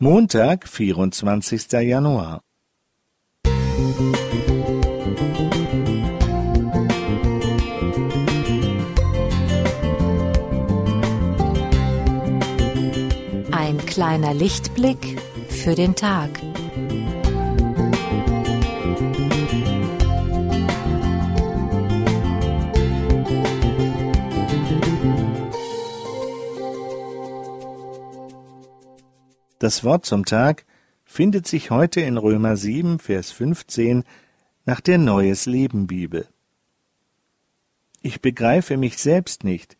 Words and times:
Montag, 0.00 0.66
vierundzwanzigster 0.66 1.80
Januar. 1.80 2.42
Ein 13.52 13.78
kleiner 13.86 14.34
Lichtblick 14.34 15.20
für 15.48 15.76
den 15.76 15.94
Tag. 15.94 16.30
Das 29.64 29.82
Wort 29.82 30.04
zum 30.04 30.26
Tag 30.26 30.66
findet 31.06 31.46
sich 31.46 31.70
heute 31.70 32.02
in 32.02 32.18
Römer 32.18 32.54
7, 32.54 32.98
Vers 32.98 33.30
15 33.30 34.04
nach 34.66 34.82
der 34.82 34.98
Neues 34.98 35.46
Leben 35.46 35.86
Bibel. 35.86 36.28
Ich 38.02 38.20
begreife 38.20 38.76
mich 38.76 38.98
selbst 38.98 39.42
nicht, 39.42 39.78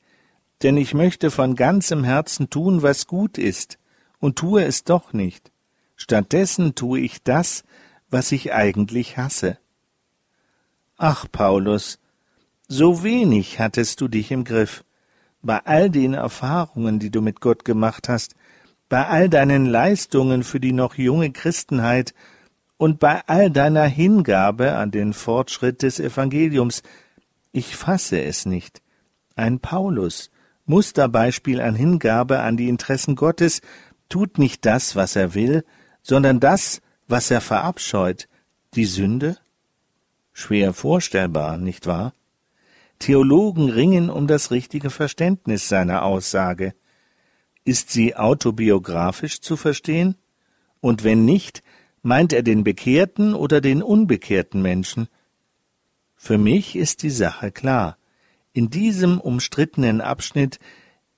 denn 0.62 0.78
ich 0.78 0.94
möchte 0.94 1.30
von 1.30 1.54
ganzem 1.54 2.02
Herzen 2.02 2.48
tun, 2.48 2.80
was 2.80 3.06
gut 3.06 3.36
ist, 3.36 3.78
und 4.20 4.36
tue 4.36 4.64
es 4.64 4.84
doch 4.84 5.12
nicht. 5.12 5.52
Stattdessen 5.96 6.74
tue 6.74 7.00
ich 7.00 7.22
das, 7.22 7.62
was 8.08 8.32
ich 8.32 8.54
eigentlich 8.54 9.18
hasse. 9.18 9.58
Ach, 10.96 11.26
Paulus, 11.30 11.98
so 12.68 13.02
wenig 13.02 13.58
hattest 13.58 14.00
du 14.00 14.08
dich 14.08 14.30
im 14.30 14.44
Griff. 14.44 14.82
Bei 15.42 15.58
all 15.66 15.90
den 15.90 16.14
Erfahrungen, 16.14 17.00
die 17.00 17.10
du 17.10 17.20
mit 17.20 17.42
Gott 17.42 17.66
gemacht 17.66 18.08
hast, 18.08 18.34
bei 18.94 19.08
all 19.08 19.28
deinen 19.28 19.66
Leistungen 19.66 20.44
für 20.44 20.60
die 20.60 20.70
noch 20.70 20.94
junge 20.94 21.32
Christenheit 21.32 22.14
und 22.76 23.00
bei 23.00 23.22
all 23.26 23.50
deiner 23.50 23.86
Hingabe 23.86 24.76
an 24.76 24.92
den 24.92 25.14
Fortschritt 25.14 25.82
des 25.82 25.98
Evangeliums, 25.98 26.84
ich 27.50 27.74
fasse 27.74 28.22
es 28.22 28.46
nicht. 28.46 28.82
Ein 29.34 29.58
Paulus, 29.58 30.30
Musterbeispiel 30.66 31.60
an 31.60 31.74
Hingabe 31.74 32.38
an 32.38 32.56
die 32.56 32.68
Interessen 32.68 33.16
Gottes, 33.16 33.62
tut 34.08 34.38
nicht 34.38 34.64
das, 34.64 34.94
was 34.94 35.16
er 35.16 35.34
will, 35.34 35.64
sondern 36.00 36.38
das, 36.38 36.80
was 37.08 37.32
er 37.32 37.40
verabscheut, 37.40 38.28
die 38.74 38.84
Sünde? 38.84 39.38
Schwer 40.32 40.72
vorstellbar, 40.72 41.58
nicht 41.58 41.88
wahr? 41.88 42.14
Theologen 43.00 43.70
ringen 43.70 44.08
um 44.08 44.28
das 44.28 44.52
richtige 44.52 44.90
Verständnis 44.90 45.68
seiner 45.68 46.04
Aussage. 46.04 46.74
Ist 47.64 47.90
sie 47.90 48.14
autobiografisch 48.14 49.40
zu 49.40 49.56
verstehen? 49.56 50.16
Und 50.80 51.02
wenn 51.02 51.24
nicht, 51.24 51.62
meint 52.02 52.32
er 52.32 52.42
den 52.42 52.62
bekehrten 52.62 53.34
oder 53.34 53.60
den 53.60 53.82
unbekehrten 53.82 54.60
Menschen? 54.60 55.08
Für 56.14 56.38
mich 56.38 56.76
ist 56.76 57.02
die 57.02 57.10
Sache 57.10 57.50
klar. 57.50 57.96
In 58.52 58.70
diesem 58.70 59.20
umstrittenen 59.20 60.00
Abschnitt 60.00 60.58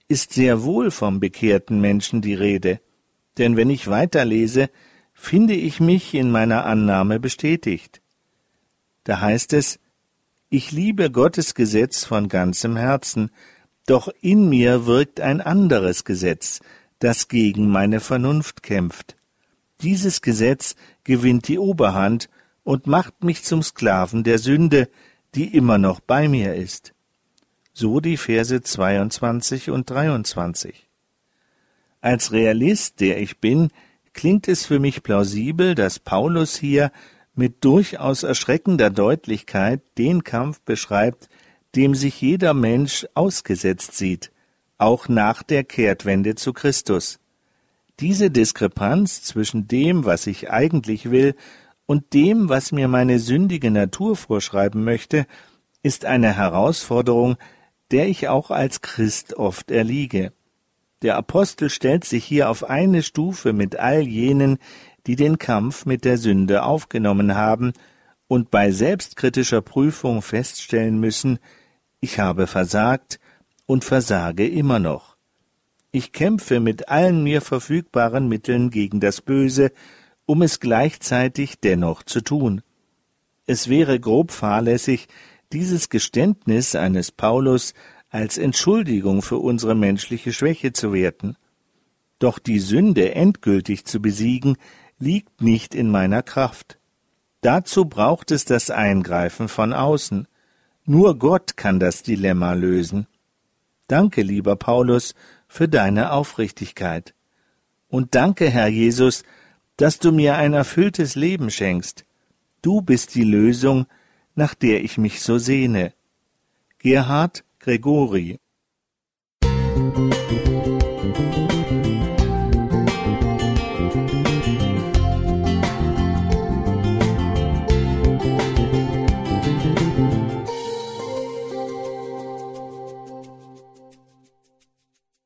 ist 0.08 0.32
sehr 0.32 0.62
wohl 0.62 0.90
vom 0.90 1.20
bekehrten 1.20 1.80
Menschen 1.80 2.22
die 2.22 2.34
Rede, 2.34 2.80
denn 3.38 3.56
wenn 3.56 3.70
ich 3.70 3.88
weiterlese, 3.88 4.70
finde 5.12 5.54
ich 5.54 5.80
mich 5.80 6.14
in 6.14 6.30
meiner 6.30 6.64
Annahme 6.64 7.20
bestätigt. 7.20 8.00
Da 9.04 9.20
heißt 9.20 9.52
es, 9.52 9.78
ich 10.48 10.72
liebe 10.72 11.10
Gottes 11.10 11.54
Gesetz 11.54 12.04
von 12.04 12.28
ganzem 12.28 12.76
Herzen, 12.76 13.30
doch 13.86 14.08
in 14.20 14.48
mir 14.48 14.86
wirkt 14.86 15.20
ein 15.20 15.40
anderes 15.40 16.04
Gesetz, 16.04 16.60
das 16.98 17.28
gegen 17.28 17.70
meine 17.70 18.00
Vernunft 18.00 18.62
kämpft. 18.62 19.16
Dieses 19.82 20.22
Gesetz 20.22 20.74
gewinnt 21.04 21.48
die 21.48 21.58
Oberhand 21.58 22.28
und 22.64 22.86
macht 22.86 23.22
mich 23.22 23.44
zum 23.44 23.62
Sklaven 23.62 24.24
der 24.24 24.38
Sünde, 24.38 24.88
die 25.34 25.54
immer 25.56 25.78
noch 25.78 26.00
bei 26.00 26.28
mir 26.28 26.54
ist. 26.54 26.94
So 27.72 28.00
die 28.00 28.16
Verse 28.16 28.60
22 28.60 29.70
und 29.70 29.88
23. 29.90 30.88
Als 32.00 32.32
Realist, 32.32 33.00
der 33.00 33.20
ich 33.20 33.38
bin, 33.38 33.68
klingt 34.14 34.48
es 34.48 34.64
für 34.64 34.78
mich 34.78 35.02
plausibel, 35.02 35.74
dass 35.74 35.98
Paulus 35.98 36.56
hier 36.56 36.90
mit 37.34 37.64
durchaus 37.64 38.22
erschreckender 38.22 38.88
Deutlichkeit 38.88 39.82
den 39.98 40.24
Kampf 40.24 40.60
beschreibt, 40.62 41.28
dem 41.76 41.94
sich 41.94 42.20
jeder 42.20 42.54
Mensch 42.54 43.06
ausgesetzt 43.14 43.96
sieht, 43.96 44.32
auch 44.78 45.08
nach 45.08 45.42
der 45.42 45.62
Kehrtwende 45.62 46.34
zu 46.34 46.52
Christus. 46.52 47.20
Diese 48.00 48.30
Diskrepanz 48.30 49.22
zwischen 49.22 49.68
dem, 49.68 50.04
was 50.04 50.26
ich 50.26 50.50
eigentlich 50.50 51.10
will, 51.10 51.34
und 51.86 52.14
dem, 52.14 52.48
was 52.48 52.72
mir 52.72 52.88
meine 52.88 53.20
sündige 53.20 53.70
Natur 53.70 54.16
vorschreiben 54.16 54.82
möchte, 54.82 55.26
ist 55.82 56.04
eine 56.04 56.36
Herausforderung, 56.36 57.36
der 57.92 58.08
ich 58.08 58.28
auch 58.28 58.50
als 58.50 58.82
Christ 58.82 59.34
oft 59.34 59.70
erliege. 59.70 60.32
Der 61.02 61.16
Apostel 61.16 61.70
stellt 61.70 62.04
sich 62.04 62.24
hier 62.24 62.50
auf 62.50 62.64
eine 62.64 63.02
Stufe 63.02 63.52
mit 63.52 63.76
all 63.76 64.00
jenen, 64.00 64.58
die 65.06 65.14
den 65.14 65.38
Kampf 65.38 65.86
mit 65.86 66.04
der 66.04 66.18
Sünde 66.18 66.64
aufgenommen 66.64 67.36
haben 67.36 67.72
und 68.26 68.50
bei 68.50 68.72
selbstkritischer 68.72 69.62
Prüfung 69.62 70.22
feststellen 70.22 70.98
müssen, 70.98 71.38
ich 72.06 72.20
habe 72.20 72.46
versagt 72.46 73.18
und 73.66 73.84
versage 73.84 74.46
immer 74.46 74.78
noch. 74.78 75.16
Ich 75.90 76.12
kämpfe 76.12 76.60
mit 76.60 76.88
allen 76.88 77.24
mir 77.24 77.40
verfügbaren 77.40 78.28
Mitteln 78.28 78.70
gegen 78.70 79.00
das 79.00 79.20
Böse, 79.20 79.72
um 80.24 80.42
es 80.42 80.60
gleichzeitig 80.60 81.58
dennoch 81.58 82.04
zu 82.04 82.20
tun. 82.20 82.62
Es 83.44 83.68
wäre 83.68 83.98
grob 83.98 84.30
fahrlässig, 84.30 85.08
dieses 85.52 85.88
Geständnis 85.88 86.76
eines 86.76 87.10
Paulus 87.10 87.74
als 88.08 88.38
Entschuldigung 88.38 89.20
für 89.20 89.38
unsere 89.38 89.74
menschliche 89.74 90.32
Schwäche 90.32 90.72
zu 90.72 90.92
werten. 90.92 91.36
Doch 92.20 92.38
die 92.38 92.60
Sünde 92.60 93.16
endgültig 93.16 93.84
zu 93.84 94.00
besiegen, 94.00 94.58
liegt 95.00 95.42
nicht 95.42 95.74
in 95.74 95.90
meiner 95.90 96.22
Kraft. 96.22 96.78
Dazu 97.40 97.86
braucht 97.86 98.30
es 98.30 98.44
das 98.44 98.70
Eingreifen 98.70 99.48
von 99.48 99.72
außen. 99.72 100.28
Nur 100.86 101.18
Gott 101.18 101.56
kann 101.56 101.80
das 101.80 102.04
Dilemma 102.04 102.52
lösen. 102.52 103.08
Danke, 103.88 104.22
lieber 104.22 104.54
Paulus, 104.54 105.14
für 105.48 105.68
deine 105.68 106.12
Aufrichtigkeit. 106.12 107.14
Und 107.88 108.14
danke, 108.14 108.48
Herr 108.48 108.68
Jesus, 108.68 109.24
dass 109.76 109.98
du 109.98 110.12
mir 110.12 110.36
ein 110.36 110.52
erfülltes 110.52 111.16
Leben 111.16 111.50
schenkst. 111.50 112.04
Du 112.62 112.82
bist 112.82 113.16
die 113.16 113.24
Lösung, 113.24 113.86
nach 114.36 114.54
der 114.54 114.84
ich 114.84 114.96
mich 114.96 115.22
so 115.22 115.38
sehne. 115.38 115.92
Gerhard 116.78 117.44
Gregori 117.58 118.38